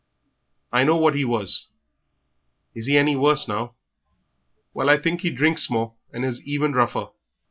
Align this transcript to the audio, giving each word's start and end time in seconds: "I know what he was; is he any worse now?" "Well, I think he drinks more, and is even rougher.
"I 0.71 0.83
know 0.83 0.97
what 0.97 1.13
he 1.13 1.23
was; 1.23 1.67
is 2.73 2.87
he 2.87 2.97
any 2.97 3.15
worse 3.15 3.47
now?" 3.47 3.75
"Well, 4.73 4.89
I 4.89 4.97
think 4.97 5.21
he 5.21 5.29
drinks 5.29 5.69
more, 5.69 5.93
and 6.11 6.25
is 6.25 6.43
even 6.43 6.73
rougher. 6.73 7.09